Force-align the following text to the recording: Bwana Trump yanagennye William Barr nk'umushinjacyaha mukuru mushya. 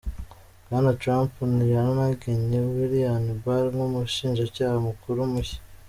Bwana 0.65 0.91
Trump 1.01 1.33
yanagennye 1.73 2.57
William 2.75 3.23
Barr 3.43 3.65
nk'umushinjacyaha 3.75 4.77
mukuru 4.87 5.19
mushya. 5.33 5.59